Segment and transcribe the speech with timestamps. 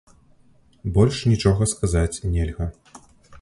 [0.95, 2.71] Больш нічога сказаць нельга.